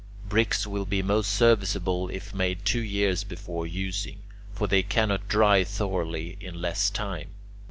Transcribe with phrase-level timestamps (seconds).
[0.27, 5.63] Bricks will be most serviceable if made two years before using; for they cannot dry
[5.63, 7.27] thoroughly in less time.